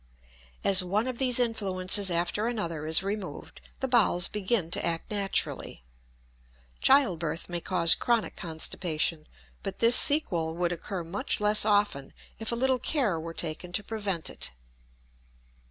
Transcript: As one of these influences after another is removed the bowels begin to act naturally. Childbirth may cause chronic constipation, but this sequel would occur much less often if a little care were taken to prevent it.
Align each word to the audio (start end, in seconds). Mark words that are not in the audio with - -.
As 0.63 0.83
one 0.83 1.07
of 1.07 1.19
these 1.19 1.37
influences 1.39 2.09
after 2.09 2.47
another 2.47 2.87
is 2.87 3.03
removed 3.03 3.61
the 3.81 3.87
bowels 3.87 4.27
begin 4.27 4.71
to 4.71 4.83
act 4.83 5.11
naturally. 5.11 5.83
Childbirth 6.79 7.47
may 7.47 7.61
cause 7.61 7.93
chronic 7.93 8.35
constipation, 8.35 9.27
but 9.61 9.77
this 9.77 9.95
sequel 9.95 10.55
would 10.55 10.71
occur 10.71 11.03
much 11.03 11.39
less 11.39 11.65
often 11.65 12.13
if 12.39 12.51
a 12.51 12.55
little 12.55 12.79
care 12.79 13.19
were 13.19 13.35
taken 13.35 13.71
to 13.73 13.83
prevent 13.83 14.27
it. 14.27 14.49